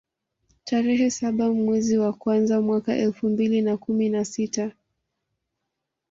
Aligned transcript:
tarehe 0.63 1.09
saba 1.11 1.53
mwezi 1.53 1.97
wa 1.97 2.13
kwanza 2.13 2.61
mwaka 2.61 2.95
elfu 2.97 3.29
mbili 3.29 3.61
na 3.61 3.77
kumi 3.77 4.09
na 4.09 4.25
sita 4.25 4.71